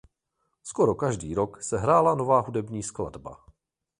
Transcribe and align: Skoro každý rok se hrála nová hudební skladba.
Skoro 0.63 0.95
každý 0.95 1.35
rok 1.35 1.61
se 1.63 1.77
hrála 1.77 2.15
nová 2.15 2.39
hudební 2.39 2.83
skladba. 2.83 3.45